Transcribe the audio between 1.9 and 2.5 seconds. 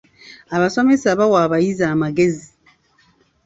amagezi.